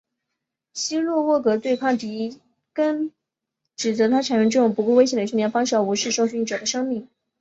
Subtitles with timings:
[0.73, 2.41] 基洛沃格对抗迪
[2.73, 3.13] 根并
[3.75, 7.07] 指责他采用这种不顾危险的训练方式而无视受训者的生命。